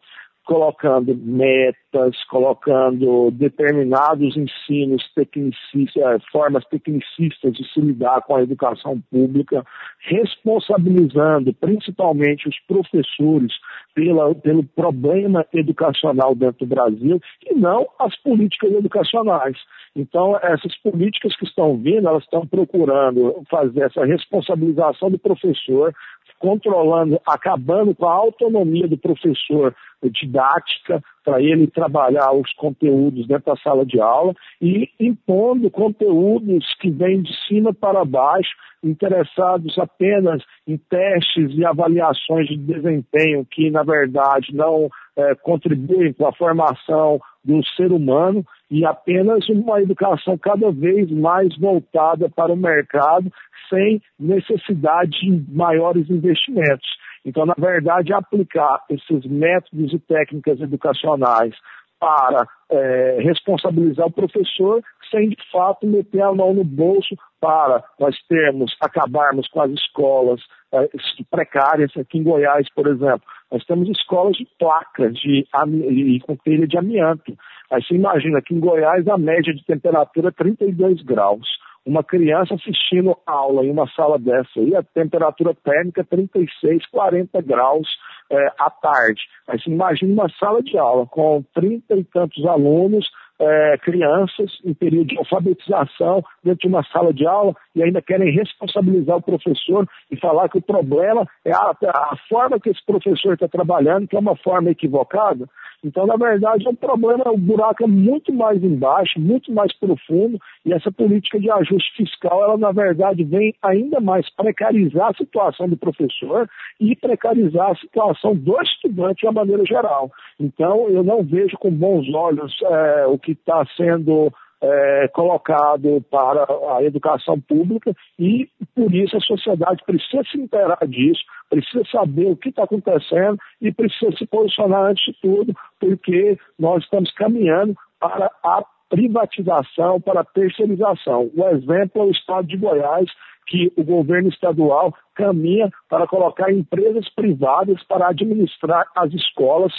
colocando 0.50 1.14
metas, 1.14 2.24
colocando 2.24 3.30
determinados 3.30 4.36
ensinos 4.36 5.00
tecnicistas, 5.14 5.96
eh, 5.96 6.18
formas 6.32 6.64
tecnicistas 6.64 7.52
de 7.52 7.64
se 7.72 7.80
lidar 7.80 8.20
com 8.22 8.34
a 8.34 8.42
educação 8.42 9.00
pública, 9.12 9.64
responsabilizando 10.00 11.54
principalmente 11.54 12.48
os 12.48 12.58
professores 12.66 13.52
pela, 13.94 14.34
pelo 14.34 14.64
problema 14.64 15.46
educacional 15.54 16.34
dentro 16.34 16.66
do 16.66 16.74
Brasil 16.74 17.20
e 17.48 17.54
não 17.54 17.86
as 18.00 18.16
políticas 18.16 18.72
educacionais. 18.72 19.56
Então, 19.94 20.36
essas 20.42 20.76
políticas 20.78 21.36
que 21.36 21.44
estão 21.44 21.76
vindo, 21.76 22.08
elas 22.08 22.24
estão 22.24 22.44
procurando 22.44 23.40
fazer 23.48 23.82
essa 23.82 24.04
responsabilização 24.04 25.12
do 25.12 25.18
professor, 25.18 25.94
controlando, 26.40 27.20
acabando 27.26 27.94
com 27.94 28.08
a 28.08 28.14
autonomia 28.14 28.88
do 28.88 28.98
professor 28.98 29.74
didática 30.10 31.02
para 31.22 31.40
ele 31.42 31.66
trabalhar 31.66 32.32
os 32.32 32.50
conteúdos 32.54 33.28
dentro 33.28 33.52
da 33.52 33.56
sala 33.60 33.84
de 33.84 34.00
aula 34.00 34.34
e 34.60 34.88
impondo 34.98 35.70
conteúdos 35.70 36.64
que 36.80 36.90
vêm 36.90 37.20
de 37.20 37.32
cima 37.46 37.74
para 37.74 38.04
baixo, 38.04 38.50
interessados 38.82 39.78
apenas 39.78 40.42
em 40.66 40.78
testes 40.78 41.52
e 41.54 41.64
avaliações 41.64 42.48
de 42.48 42.56
desempenho 42.56 43.44
que, 43.44 43.70
na 43.70 43.82
verdade, 43.82 44.54
não 44.54 44.88
é, 45.14 45.34
contribuem 45.34 46.14
com 46.14 46.26
a 46.26 46.32
formação 46.32 47.20
do 47.44 47.62
ser 47.76 47.92
humano 47.92 48.42
e 48.70 48.84
apenas 48.84 49.48
uma 49.48 49.82
educação 49.82 50.38
cada 50.38 50.70
vez 50.70 51.10
mais 51.10 51.56
voltada 51.58 52.28
para 52.28 52.52
o 52.52 52.56
mercado, 52.56 53.30
sem 53.68 54.00
necessidade 54.18 55.10
de 55.10 55.44
maiores 55.52 56.08
investimentos. 56.08 56.88
Então, 57.24 57.44
na 57.44 57.54
verdade, 57.58 58.12
aplicar 58.12 58.82
esses 58.88 59.26
métodos 59.26 59.92
e 59.92 59.98
técnicas 59.98 60.60
educacionais 60.60 61.54
para 62.00 62.48
é, 62.70 63.18
responsabilizar 63.20 64.06
o 64.06 64.12
professor, 64.12 64.82
sem 65.10 65.28
de 65.28 65.36
fato 65.52 65.86
meter 65.86 66.22
a 66.22 66.32
mão 66.32 66.54
no 66.54 66.64
bolso 66.64 67.14
para 67.38 67.84
nós 67.98 68.16
termos, 68.26 68.74
acabarmos 68.80 69.46
com 69.48 69.60
as 69.60 69.70
escolas 69.72 70.40
é, 70.72 70.88
precárias 71.30 71.94
aqui 71.96 72.18
em 72.18 72.22
Goiás, 72.22 72.66
por 72.74 72.86
exemplo. 72.86 73.22
Nós 73.52 73.64
temos 73.66 73.88
escolas 73.90 74.36
de 74.36 74.46
placas 74.58 75.14
de, 75.14 75.46
e 75.90 76.20
com 76.20 76.36
telha 76.36 76.66
de 76.66 76.78
amianto. 76.78 77.36
Aí 77.70 77.82
você 77.82 77.94
imagina 77.94 78.40
que 78.40 78.54
em 78.54 78.60
Goiás 78.60 79.06
a 79.06 79.18
média 79.18 79.52
de 79.52 79.64
temperatura 79.64 80.28
é 80.28 80.32
32 80.32 81.02
graus 81.02 81.46
uma 81.84 82.04
criança 82.04 82.54
assistindo 82.54 83.16
aula 83.26 83.64
em 83.64 83.70
uma 83.70 83.88
sala 83.90 84.18
dessa 84.18 84.50
aí, 84.58 84.74
a 84.76 84.82
temperatura 84.82 85.54
térmica 85.54 86.04
36, 86.04 86.86
40 86.86 87.40
graus 87.42 87.88
é, 88.30 88.52
à 88.58 88.70
tarde. 88.70 89.22
Mas 89.48 89.64
imagine 89.66 90.12
uma 90.12 90.28
sala 90.38 90.62
de 90.62 90.76
aula 90.76 91.06
com 91.06 91.42
30 91.54 91.96
e 91.96 92.04
tantos 92.04 92.44
alunos, 92.44 93.08
é, 93.40 93.78
crianças 93.78 94.52
em 94.64 94.74
período 94.74 95.08
de 95.08 95.18
alfabetização 95.18 96.22
dentro 96.44 96.60
de 96.60 96.68
uma 96.68 96.84
sala 96.84 97.12
de 97.12 97.26
aula 97.26 97.54
e 97.74 97.82
ainda 97.82 98.02
querem 98.02 98.30
responsabilizar 98.30 99.16
o 99.16 99.22
professor 99.22 99.88
e 100.10 100.16
falar 100.18 100.50
que 100.50 100.58
o 100.58 100.62
problema 100.62 101.26
é 101.44 101.52
a, 101.52 101.70
a 101.70 102.16
forma 102.28 102.60
que 102.60 102.68
esse 102.68 102.84
professor 102.84 103.34
está 103.34 103.48
trabalhando, 103.48 104.06
que 104.06 104.14
é 104.14 104.18
uma 104.18 104.36
forma 104.36 104.70
equivocada. 104.70 105.48
Então, 105.84 106.06
na 106.06 106.16
verdade, 106.16 106.66
é 106.66 106.70
um 106.70 106.74
problema, 106.74 107.24
o 107.30 107.38
buraco 107.38 107.84
é 107.84 107.86
muito 107.86 108.32
mais 108.32 108.62
embaixo, 108.62 109.18
muito 109.18 109.50
mais 109.52 109.72
profundo, 109.78 110.38
e 110.64 110.72
essa 110.72 110.92
política 110.92 111.40
de 111.40 111.50
ajuste 111.50 111.96
fiscal, 111.96 112.44
ela, 112.44 112.58
na 112.58 112.70
verdade, 112.70 113.24
vem 113.24 113.54
ainda 113.62 114.00
mais 114.00 114.28
precarizar 114.34 115.10
a 115.10 115.14
situação 115.14 115.68
do 115.68 115.76
professor 115.76 116.48
e 116.78 116.94
precarizar 116.94 117.70
a 117.70 117.76
situação 117.76 118.34
do 118.34 118.60
estudante 118.60 119.20
de 119.20 119.26
uma 119.26 119.40
maneira 119.40 119.64
geral. 119.64 120.10
Então, 120.38 120.88
eu 120.90 121.02
não 121.02 121.22
vejo 121.22 121.56
com 121.58 121.70
bons 121.70 122.12
olhos 122.12 122.54
é, 122.62 123.06
o 123.06 123.18
que 123.18 123.32
está 123.32 123.64
sendo 123.76 124.30
é, 124.62 125.08
colocado 125.08 126.04
para 126.10 126.46
a 126.76 126.82
educação 126.82 127.40
pública 127.40 127.94
e, 128.18 128.48
por 128.74 128.94
isso, 128.94 129.16
a 129.16 129.20
sociedade 129.20 129.82
precisa 129.84 130.22
se 130.30 130.38
inteirar 130.38 130.78
disso, 130.86 131.22
precisa 131.48 131.82
saber 131.90 132.26
o 132.26 132.36
que 132.36 132.50
está 132.50 132.64
acontecendo 132.64 133.38
e 133.60 133.72
precisa 133.72 134.12
se 134.16 134.26
posicionar 134.26 134.90
antes 134.90 135.04
de 135.04 135.20
tudo, 135.20 135.54
porque 135.78 136.38
nós 136.58 136.82
estamos 136.84 137.10
caminhando 137.12 137.74
para 137.98 138.30
a 138.42 138.62
privatização, 138.88 140.00
para 140.00 140.20
a 140.20 140.24
terceirização. 140.24 141.30
O 141.34 141.46
exemplo 141.48 142.02
é 142.02 142.04
o 142.06 142.10
estado 142.10 142.46
de 142.46 142.56
Goiás, 142.56 143.08
que 143.46 143.72
o 143.76 143.82
governo 143.82 144.28
estadual 144.28 144.94
caminha 145.14 145.70
para 145.88 146.06
colocar 146.06 146.52
empresas 146.52 147.08
privadas 147.14 147.82
para 147.84 148.08
administrar 148.08 148.86
as 148.96 149.12
escolas 149.12 149.72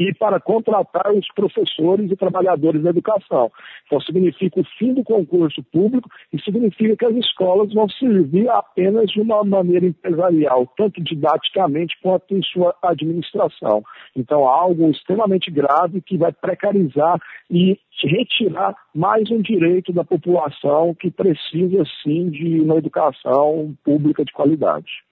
e 0.00 0.14
para 0.14 0.40
contratar 0.40 1.12
os 1.12 1.26
professores 1.34 2.10
e 2.10 2.16
trabalhadores 2.16 2.82
da 2.82 2.88
educação. 2.88 3.52
Então, 3.84 4.00
significa 4.00 4.58
o 4.58 4.64
fim 4.78 4.94
do 4.94 5.04
concurso 5.04 5.62
público 5.64 6.08
e 6.32 6.40
significa 6.40 6.96
que 6.96 7.04
as 7.04 7.16
escolas 7.16 7.70
vão 7.74 7.86
servir 7.90 8.48
apenas 8.48 9.10
de 9.10 9.20
uma 9.20 9.44
maneira 9.44 9.84
empresarial, 9.84 10.66
tanto 10.74 11.02
didaticamente 11.02 11.98
quanto 12.02 12.34
em 12.34 12.42
sua 12.42 12.74
administração. 12.82 13.82
Então, 14.16 14.48
algo 14.48 14.90
extremamente 14.90 15.50
grave 15.50 16.00
que 16.00 16.16
vai 16.16 16.32
precarizar 16.32 17.20
e 17.50 17.78
retirar 18.02 18.74
mais 18.94 19.30
um 19.30 19.42
direito 19.42 19.92
da 19.92 20.02
população 20.02 20.94
que 20.94 21.10
precisa, 21.10 21.84
sim, 22.02 22.30
de 22.30 22.58
uma 22.62 22.76
educação 22.76 23.76
pública 23.84 24.24
de 24.24 24.32
qualidade. 24.32 25.09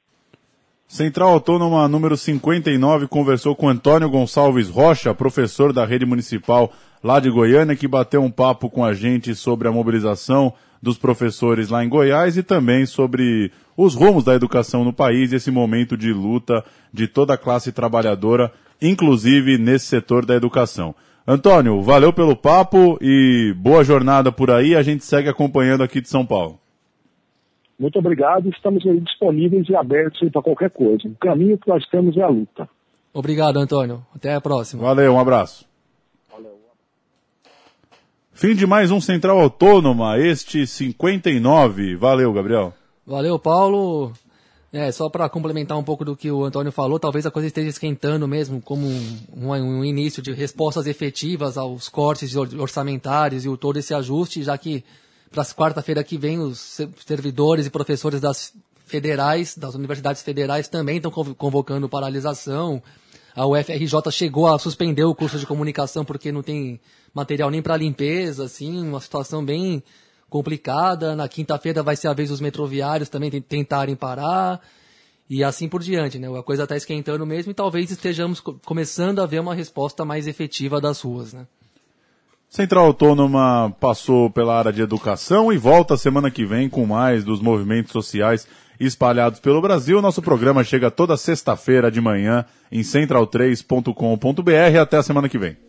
Central 0.89 1.29
Autônoma 1.35 1.87
número 1.87 2.17
59 2.17 3.09
conversou 3.09 3.55
com 3.55 3.69
Antônio 3.69 4.09
Gonçalves 4.09 4.71
Rocha, 4.71 5.15
professor 5.15 5.71
da 5.71 5.85
rede 5.85 6.07
municipal 6.07 6.73
lá 7.05 7.21
de 7.21 7.29
Goiânia, 7.29 7.77
que 7.77 7.87
bateu 7.87 8.23
um 8.23 8.31
papo 8.31 8.71
com 8.71 8.83
a 8.83 8.95
gente 8.95 9.35
sobre 9.35 9.69
a 9.69 9.71
mobilização 9.71 10.51
dos 10.83 10.97
professores 10.97 11.69
lá 11.69 11.85
em 11.85 11.91
Goiás 11.91 12.39
e 12.39 12.43
também 12.43 12.87
sobre 12.87 13.53
os 13.77 13.95
rumos 13.95 14.25
da 14.25 14.35
educação 14.35 14.83
no 14.83 14.93
país 14.93 15.31
e 15.31 15.37
esse 15.37 15.51
momento 15.51 15.95
de 15.95 16.11
luta 16.11 16.65
de 16.91 17.07
toda 17.07 17.35
a 17.35 17.39
classe 17.39 17.71
trabalhadora, 17.71 18.51
inclusive 18.81 19.59
nesse 19.59 19.89
setor 19.89 20.25
da 20.25 20.35
educação. 20.35 20.95
Antônio, 21.27 21.83
valeu 21.83 22.15
pelo 22.15 22.35
papo 22.35 22.97
e 23.03 23.55
boa 23.59 23.85
jornada 23.85 24.33
por 24.33 24.51
aí. 24.51 24.75
A 24.75 24.83
gente 24.83 25.05
segue 25.05 25.29
acompanhando 25.29 25.83
aqui 25.83 26.01
de 26.01 26.09
São 26.09 26.25
Paulo. 26.25 26.59
Muito 27.79 27.99
obrigado, 27.99 28.49
estamos 28.49 28.85
aí 28.85 29.01
disponíveis 29.01 29.69
e 29.69 29.77
abertos 29.77 30.29
para 30.31 30.43
qualquer 30.43 30.71
coisa. 30.71 31.07
O 31.07 31.15
caminho 31.15 31.57
que 31.57 31.69
nós 31.69 31.87
temos 31.89 32.17
é 32.17 32.23
a 32.23 32.29
luta. 32.29 32.69
Obrigado, 33.15 33.59
Antônio. 33.59 34.05
Até 34.15 34.35
a 34.35 34.41
próxima. 34.41 34.83
Valeu, 34.83 35.15
um 35.15 35.21
abraço. 35.21 35.65
Valeu. 36.31 36.59
Fim 38.33 38.55
de 38.55 38.67
mais 38.67 38.91
um 38.91 39.01
Central 39.01 39.39
Autônoma, 39.39 40.19
este 40.19 40.67
59. 40.67 41.95
Valeu, 41.95 42.33
Gabriel. 42.33 42.75
Valeu, 43.07 43.39
Paulo. 43.39 44.13
É, 44.73 44.93
só 44.93 45.09
para 45.09 45.29
complementar 45.31 45.79
um 45.79 45.83
pouco 45.83 46.05
do 46.05 46.15
que 46.15 46.31
o 46.31 46.45
Antônio 46.45 46.71
falou, 46.71 46.99
talvez 46.99 47.25
a 47.25 47.31
coisa 47.31 47.49
esteja 47.49 47.71
esquentando 47.71 48.29
mesmo, 48.29 48.61
como 48.61 48.87
um, 48.87 49.19
um, 49.35 49.51
um 49.51 49.85
início 49.85 50.23
de 50.23 50.33
respostas 50.33 50.87
efetivas 50.87 51.57
aos 51.57 51.89
cortes 51.89 52.37
orçamentários 52.37 53.47
e 53.47 53.49
o, 53.49 53.57
todo 53.57 53.79
esse 53.79 53.95
ajuste, 53.95 54.43
já 54.43 54.59
que 54.59 54.85
para 55.31 55.45
quarta-feira 55.45 56.03
que 56.03 56.17
vem, 56.17 56.39
os 56.39 56.81
servidores 57.07 57.67
e 57.67 57.71
professores 57.71 58.21
das 58.21 58.53
federais, 58.87 59.57
das 59.57 59.75
universidades 59.75 60.23
federais 60.23 60.69
também 60.69 60.97
estão 60.97 61.11
convocando 61.11 61.89
paralisação. 61.89 62.83
A 63.35 63.47
UFRJ 63.47 64.11
chegou 64.11 64.49
a 64.49 64.59
suspender 64.59 65.05
o 65.05 65.15
curso 65.15 65.39
de 65.39 65.47
comunicação 65.47 66.05
porque 66.05 66.33
não 66.33 66.43
tem 66.43 66.81
material 67.15 67.51
nem 67.51 67.63
para 67.63 67.77
limpeza, 67.77 68.45
assim, 68.45 68.83
uma 68.83 69.01
situação 69.01 69.45
bem 69.45 69.83
complicada. 70.29 71.15
Na 71.15 71.29
quinta-feira 71.29 71.83
vai 71.83 71.95
ser 71.95 72.09
a 72.09 72.13
vez 72.13 72.31
dos 72.31 72.41
metroviários 72.41 73.09
também 73.09 73.31
tentarem 73.43 73.95
parar 73.95 74.61
e 75.29 75.45
assim 75.45 75.69
por 75.69 75.83
diante, 75.83 76.19
né? 76.19 76.27
A 76.37 76.43
coisa 76.43 76.63
está 76.65 76.77
esquentando 76.77 77.25
mesmo 77.27 77.53
e 77.53 77.55
talvez 77.55 77.91
estejamos 77.91 78.41
começando 78.41 79.21
a 79.21 79.27
ver 79.27 79.41
uma 79.41 79.55
resposta 79.55 80.05
mais 80.05 80.27
efetiva 80.27 80.81
das 80.81 81.01
ruas, 81.01 81.33
né? 81.33 81.47
Central 82.49 82.87
Autônoma 82.87 83.77
passou 83.79 84.31
pela 84.31 84.59
área 84.59 84.73
de 84.73 84.81
educação 84.81 85.53
e 85.53 85.59
volta 85.59 85.99
semana 85.99 86.31
que 86.31 86.47
vem 86.47 86.69
com 86.69 86.87
mais 86.87 87.23
dos 87.23 87.43
movimentos 87.43 87.93
sociais 87.93 88.49
espalhados 88.81 89.39
pelo 89.39 89.61
Brasil. 89.61 90.01
Nosso 90.01 90.23
programa 90.23 90.65
chega 90.65 90.91
toda 90.91 91.17
sexta-feira 91.17 91.91
de 91.91 92.01
manhã 92.01 92.47
em 92.73 92.81
central3.com.br. 92.81 94.81
Até 94.81 94.97
a 94.97 95.03
semana 95.03 95.29
que 95.29 95.39
vem. 95.39 95.68